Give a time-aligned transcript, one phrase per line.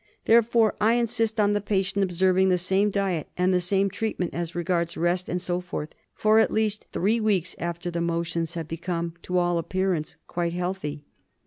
[0.25, 4.55] Therefore I insist on the patient observing the same diet, and the same treatment as
[4.55, 9.13] regards rest and so forth, for at least three weeks after the motions have become
[9.21, 11.05] to all appearance quite healthy.